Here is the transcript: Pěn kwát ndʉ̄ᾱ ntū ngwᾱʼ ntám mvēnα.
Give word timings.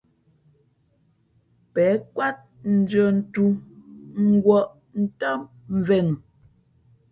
Pěn 1.73 1.95
kwát 2.13 2.37
ndʉ̄ᾱ 2.75 3.05
ntū 3.17 3.43
ngwᾱʼ 4.31 4.67
ntám 5.01 5.39
mvēnα. 5.77 6.15